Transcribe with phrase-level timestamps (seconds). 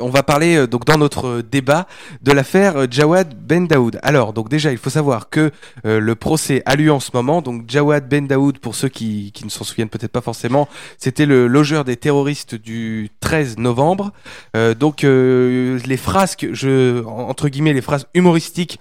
[0.00, 1.86] on va parler euh, donc dans notre euh, débat
[2.22, 3.98] de l'affaire euh, Jawad Ben Daoud.
[4.02, 5.50] Alors donc déjà il faut savoir que
[5.84, 7.42] le procès a lieu en ce moment.
[7.42, 10.68] Donc Jawad Ben Daoud, pour ceux qui, ne s'en souviennent peut-être pas forcément,
[10.98, 14.12] c'était le logeur des terroristes du 13 novembre.
[14.78, 18.78] Donc les frasques, je entre guillemets les phrases humoristiques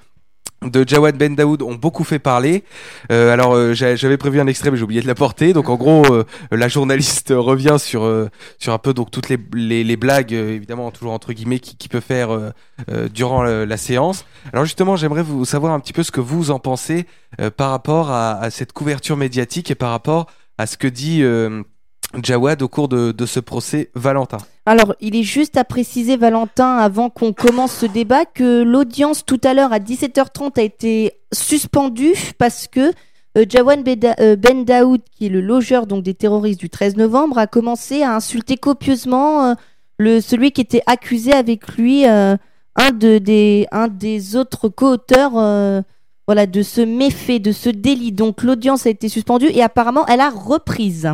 [0.65, 2.63] de Jawad Ben Daoud ont beaucoup fait parler.
[3.11, 5.53] Euh, alors euh, j'a- j'avais prévu un extrait mais j'ai oublié de l'apporter.
[5.53, 8.09] Donc en gros euh, la journaliste revient sur
[8.57, 12.29] sur un peu donc toutes les les, blagues évidemment toujours entre guillemets qui, peut faire
[13.11, 14.25] durant la séance.
[14.53, 17.05] Alors justement j'aimerais vous savoir un petit peu ce que vous en pensez
[17.57, 21.23] par rapport à, cette couverture médiatique et par rapport à ce que dit
[22.21, 24.39] Jawad au cours de, ce procès Valentin.
[24.65, 29.39] Alors, il est juste à préciser, Valentin, avant qu'on commence ce débat, que l'audience tout
[29.43, 32.91] à l'heure à 17h30 a été suspendue parce que
[33.37, 37.37] euh, Jawan euh, Ben Daoud, qui est le logeur donc des terroristes du 13 novembre,
[37.37, 39.55] a commencé à insulter copieusement
[40.01, 42.37] euh, celui qui était accusé avec lui, euh,
[42.75, 48.11] un, de, des, autres co-auteurs de ce méfait, de ce délit.
[48.11, 51.09] Donc l'audience a été suspendue et apparemment elle a reprise.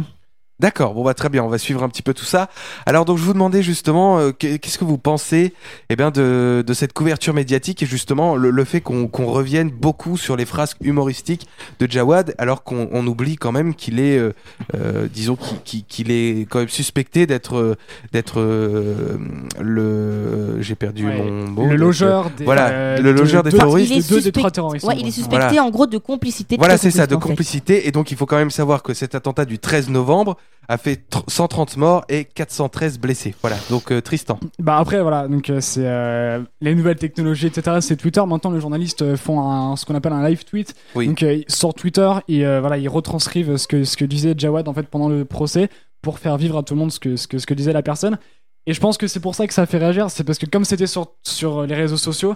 [0.62, 2.50] D'accord, bon bah très bien, on va suivre un petit peu tout ça.
[2.86, 5.54] Alors donc je vous demandais justement, euh, qu'est- qu'est-ce que vous pensez
[5.90, 9.70] eh bien, de, de cette couverture médiatique et justement le, le fait qu'on qu'on revienne
[9.70, 11.46] beaucoup sur les frasques humoristiques
[11.80, 14.32] de Jawad alors qu'on on oublie quand même qu'il est, euh,
[14.76, 17.76] euh, disons qu'il- est quand même suspecté d'être euh,
[18.14, 19.18] d'être euh,
[19.60, 20.62] le...
[20.62, 21.64] J'ai perdu Ouais, mon mot.
[21.64, 23.92] le donc, logeur des, voilà, euh, le de- logeur des de- terroristes.
[23.92, 24.86] Il est deux des suspect- trois terroristes.
[24.86, 25.64] Ouais, il est suspecté Voilà.
[25.66, 26.56] en gros de complicité.
[26.56, 27.28] de Voilà, c'est ça, de terrorisme, en fait.
[27.34, 27.88] complicité.
[27.88, 31.08] Et donc, il faut quand même savoir que cet attentat du 13 novembre a fait
[31.12, 33.36] tr- 130 morts et 413 blessés.
[33.42, 34.40] Voilà, donc euh, Tristan.
[34.58, 38.60] Bah après voilà donc euh, c'est euh, les nouvelles technologies etc c'est Twitter maintenant les
[38.60, 41.06] journalistes font un, ce qu'on appelle un live tweet Oui.
[41.08, 44.88] donc sur Twitter et voilà ils retranscrivent ce que ce que disait Jawad en fait
[44.88, 45.70] pendant le procès
[46.02, 47.84] pour faire vivre à tout le monde ce que ce que ce que disait la
[47.84, 48.18] personne
[48.66, 50.48] et je pense que c'est pour ça que ça a fait réagir c'est parce que
[50.48, 52.36] comme c'était sur sur les réseaux sociaux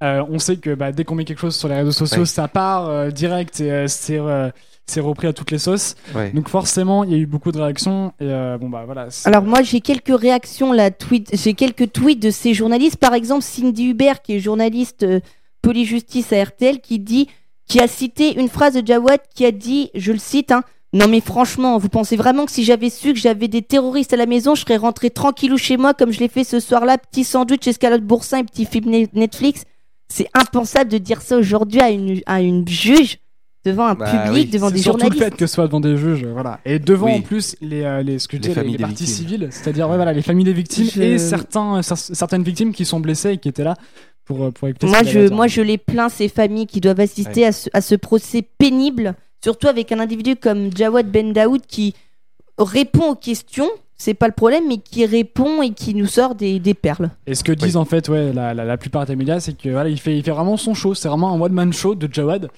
[0.00, 2.26] on sait que bah, dès qu'on met quelque chose sur les réseaux sociaux Ouais.
[2.26, 4.18] ça part direct et c'est
[4.88, 6.30] c'est repris à toutes les sauces Ouais.
[6.30, 9.42] donc forcément il y a eu beaucoup de réactions et euh, bon bah voilà Alors
[9.42, 12.96] moi j'ai quelques réactions là, tweet, j'ai quelques tweets de ces journalistes.
[12.98, 15.20] Par exemple Cindy Hubert qui est journaliste euh,
[15.62, 17.28] polyjustice à RTL qui dit,
[17.66, 21.08] qui a cité une phrase de Jawad qui a dit, je le cite, hein, non
[21.08, 24.26] mais franchement, vous pensez vraiment que si j'avais su que j'avais des terroristes à la
[24.26, 27.66] maison, je serais rentré tranquillou chez moi comme je l'ai fait ce soir-là, petit sandwich,
[27.66, 29.64] escalade boursin et petit film ne- Netflix?
[30.08, 33.18] C'est impensable de dire ça aujourd'hui à une, à une juge
[33.66, 34.50] devant un Bah public, oui.
[34.50, 35.20] devant des surtout journalistes.
[35.24, 36.60] le fait que ce soit devant des juges, voilà.
[36.64, 37.16] Et devant Oui.
[37.16, 40.12] en plus les, euh, les, ce que Les les, les parties civiles, c'est-à-dire ouais, voilà,
[40.12, 43.48] les familles des victimes Je- et certains, cer- certaines victimes qui sont blessées et qui
[43.48, 43.74] étaient là
[44.24, 47.44] pour, euh, pour écouter Moi je, moi, je les plains, ces familles qui doivent assister
[47.46, 51.94] à, ce, à ce procès pénible, surtout avec un individu comme Jawad Ben Daoud qui
[52.58, 56.58] répond aux questions, c'est pas le problème, mais qui répond et qui nous sort des,
[56.60, 57.10] des perles.
[57.26, 59.70] Et ce que disent en fait ouais, la, la, la plupart des médias, c'est que
[59.70, 62.50] voilà, il fait, il fait vraiment son show, c'est vraiment un one-man show de Jawad.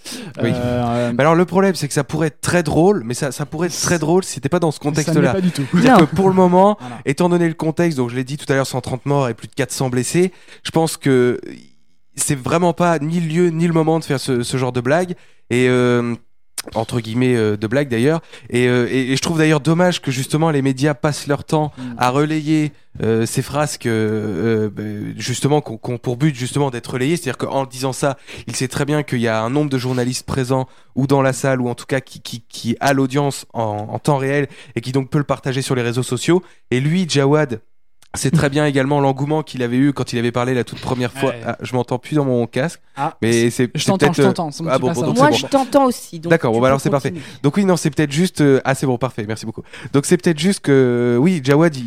[0.42, 0.50] Oui.
[0.52, 3.46] Euh, Mais alors, le problème, c'est que ça pourrait être très drôle, mais ça, ça
[3.46, 5.32] pourrait être très drôle si c'était pas dans ce contexte-là.
[5.32, 5.62] pas du tout.
[5.72, 6.96] Que pour le moment, Voilà.
[7.06, 9.48] étant donné le contexte, donc je l'ai dit tout à l'heure, 130 morts et plus
[9.48, 10.32] de 400 blessés,
[10.64, 11.40] je pense que
[12.16, 14.80] c'est vraiment pas ni le lieu ni le moment de faire ce, ce genre de
[14.80, 15.14] blague.
[15.50, 16.14] Et euh,
[16.74, 18.20] entre guillemets euh, de blague d'ailleurs.
[18.50, 21.72] Et, euh, et, et je trouve d'ailleurs dommage que justement les médias passent leur temps
[21.78, 21.94] Mm.
[21.98, 24.82] à relayer euh, ces phrases que bah,
[25.16, 27.16] justement qu'on pour but justement d'être relayées.
[27.16, 28.16] C'est-à-dire qu'en disant ça,
[28.46, 31.32] il sait très bien qu'il y a un nombre de journalistes présents ou dans la
[31.32, 34.80] salle ou en tout cas qui qui, qui a l'audience en, en temps réel et
[34.80, 36.42] qui donc peut le partager sur les réseaux sociaux.
[36.70, 37.60] Et lui, Jawad.
[38.14, 41.12] C'est très bien également l'engouement qu'il avait eu quand il avait parlé la toute première
[41.12, 41.28] fois.
[41.30, 41.40] Ouais.
[41.46, 44.50] Ah, je m'entends plus dans mon casque, Ah, mais c'est je t'entends, je euh, t'entends.
[44.68, 46.18] ah bon, bon, donc Moi, je t'entends aussi.
[46.18, 47.12] D'accord, bon, bah alors c'est parfait.
[47.42, 48.40] Donc oui, non, c'est peut-être juste.
[48.40, 49.24] euh, Ah, c'est bon, parfait.
[49.28, 49.62] Merci beaucoup.
[49.92, 51.82] Donc c'est peut-être juste que oui, Jawad, il,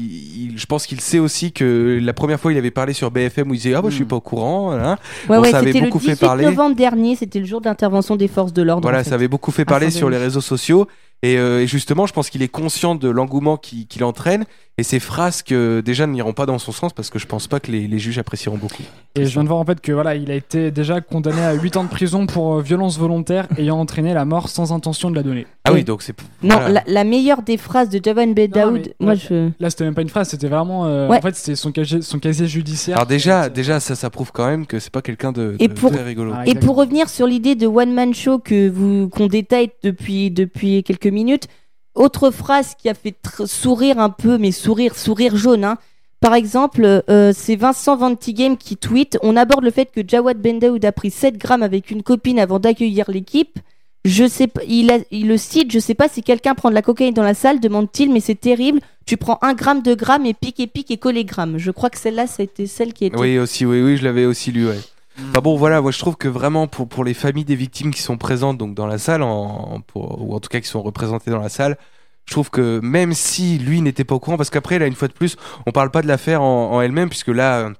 [0.51, 3.49] il- je pense qu'il sait aussi que la première fois il avait parlé sur BFM
[3.49, 4.07] où il disait ah bah je suis Mm.
[4.07, 4.65] pas au courant.
[4.67, 6.45] Voilà, Ouais, Bon, ouais, ça avait c'était le beaucoup fait 18 parler.
[6.45, 8.83] novembre dernier, c'était le jour d'intervention des forces de l'ordre.
[8.83, 9.09] Voilà, en fait.
[9.09, 10.87] ça avait beaucoup fait parler fin sur les réseaux sociaux.
[11.23, 14.45] Et, euh, et justement, je pense qu'il est conscient de l'engouement qui, qui l'entraîne.
[14.77, 17.59] Et ces phrases que déjà n'iront pas dans son sens parce que je pense pas
[17.59, 18.81] que les, les juges apprécieront beaucoup.
[19.15, 21.53] Et je viens de voir en fait que voilà, il a été déjà condamné à
[21.53, 25.15] 8 ans de prison pour euh, violence volontaire ayant entraîné la mort sans intention de
[25.17, 25.45] la donner.
[25.65, 25.83] Ah oui, Oui.
[25.83, 26.15] donc c'est.
[26.41, 26.69] Non, voilà.
[26.69, 29.19] la, la meilleure des phrases de Javan Non, Daoud, mais- moi ouais.
[29.29, 29.49] je.
[29.59, 30.85] Là, c'était même pas une phrase, c'était vraiment.
[30.87, 31.17] euh, Ouais.
[31.17, 32.95] En fait, c'était son casier, son casier judiciaire.
[32.97, 35.73] Alors déjà, déjà ça, ça prouve quand même que c'est pas quelqu'un de, Et de
[35.73, 36.31] pour- très rigolo.
[36.33, 40.31] Ah, Et pour revenir sur l'idée de one man show que vous qu'on détaille depuis
[40.31, 41.47] depuis quelques minutes,
[41.95, 43.15] autre phrase qui a fait
[43.45, 45.63] sourire un peu, mais sourire sourire jaune.
[45.63, 45.77] Hein.
[46.21, 50.59] Par exemple, euh, c'est Vincent Ventigame qui tweet On aborde le fait que Jawad Ben
[50.59, 53.59] Daoud a pris 7 grammes avec une copine avant d'accueillir l'équipe.
[54.05, 57.13] Je sais il, il le cite, je sais pas si quelqu'un prend de la cocaïne
[57.13, 58.79] dans la salle, demande-t-il, mais c'est terrible.
[59.05, 61.57] Tu prends un gramme, deux grammes et pique et pique et collégramme.
[61.57, 63.17] Je crois que celle-là, ça a été celle qui était.
[63.17, 64.79] Oui, aussi, oui, oui, je l'avais aussi lu, ouais.
[65.29, 68.01] Enfin bon, voilà, moi je trouve que vraiment pour, pour les familles des victimes qui
[68.01, 71.31] sont présentes donc dans la salle, en, pour- ou en tout cas qui sont représentées
[71.31, 71.77] dans la salle,
[72.25, 75.07] je trouve que même si lui n'était pas au courant, parce qu'après, là, une fois
[75.07, 77.71] de plus, on parle pas de l'affaire en, en elle-même, puisque là,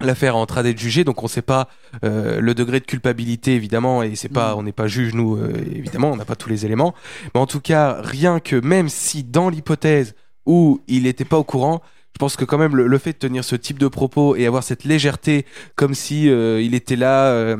[0.00, 1.68] l'affaire est en train d'être jugée, donc on sait pas
[2.04, 5.52] euh, le degré de culpabilité, évidemment, et c'est pas, on n'est pas juge, nous, euh,
[5.72, 6.94] évidemment, on n'a pas tous les éléments.
[7.34, 10.14] Mais en tout cas, rien que même si dans l'hypothèse
[10.44, 11.80] où il n'était pas au courant,
[12.16, 14.46] je pense que quand même le, le fait de tenir ce type de propos et
[14.46, 17.58] avoir cette légèreté comme si euh, il était là euh,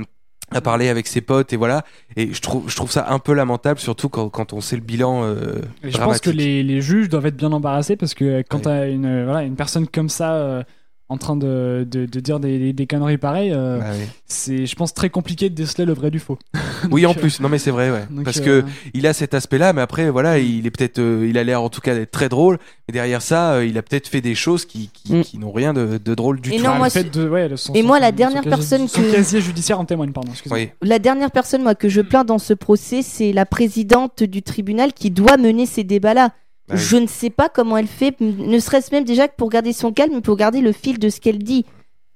[0.51, 1.85] à parler avec ses potes et voilà
[2.17, 4.83] et je trouve je trouve ça un peu lamentable surtout quand, quand on sait le
[4.83, 8.43] bilan euh, Et je pense que les, les juges doivent être bien embarrassés parce que
[8.49, 8.63] quand Ouais.
[8.65, 10.65] t'as une, voilà, une personne comme ça
[11.09, 14.07] en train de, de, de dire des, des, des conneries pareilles, euh, Bah oui.
[14.27, 16.37] c'est, je pense, très compliqué de déceler le vrai du faux.
[16.91, 19.13] oui en Donc, plus non mais c'est vrai ouais donc, parce euh, que il a
[19.13, 21.81] cet aspect là mais après voilà il est peut-être euh, il a l'air en tout
[21.81, 24.91] cas d'être très drôle mais derrière ça euh, il a peut-être fait des choses qui
[24.93, 25.23] qui, Mm.
[25.23, 27.73] qui n'ont rien de, de drôle du Et tout non, ah, moi, de, ouais, son-
[27.75, 30.33] Et son- moi, la son dernière personne son que- casier judiciaire en témoigne, pardon.
[30.33, 30.59] excusez-moi.
[30.65, 34.43] oui La dernière personne, moi, que je plains dans ce procès, c'est la présidente du
[34.43, 36.31] tribunal qui doit mener ces débats-là.
[36.69, 36.77] Bah.
[36.77, 39.93] Je ne sais pas comment elle fait, ne serait-ce même déjà que pour garder son
[39.93, 41.65] calme, mais pour garder le fil de ce qu'elle dit.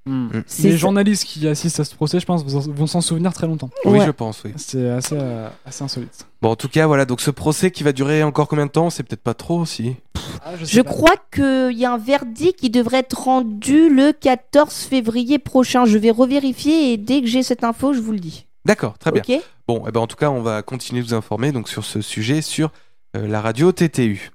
[0.07, 0.29] Hmm.
[0.47, 3.47] C'est Les ça- journalistes qui assistent à ce procès, je pense, vont s'en souvenir très
[3.47, 3.69] longtemps.
[3.85, 4.07] oui Ouais.
[4.07, 6.27] je pense oui C'est assez, euh, assez insolite.
[6.41, 8.89] bon en tout cas voilà donc ce procès qui va durer encore combien de temps
[8.89, 9.97] c'est peut-être pas trop aussi
[10.43, 15.39] Ah, Je crois qu'il y a un verdict qui devrait être rendu le 14 février
[15.39, 15.85] prochain.
[15.85, 18.47] Je vais revérifier et dès que j'ai cette info, je vous le dis.
[18.65, 19.23] d'accord très bien
[19.69, 22.01] Bon, eh ben, en tout cas, on va continuer de vous informer donc sur ce
[22.01, 22.73] sujet sur
[23.17, 24.31] euh, la radio TTU.